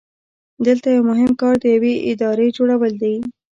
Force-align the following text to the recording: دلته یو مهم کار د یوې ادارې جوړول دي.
دلته 0.67 0.87
یو 0.95 1.03
مهم 1.11 1.31
کار 1.41 1.55
د 1.59 1.65
یوې 1.75 1.93
ادارې 2.11 2.47
جوړول 2.57 2.93
دي. 3.01 3.15